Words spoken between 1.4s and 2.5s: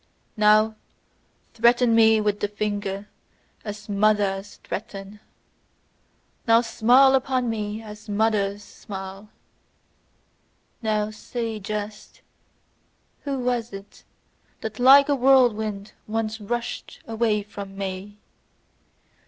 threaten me with the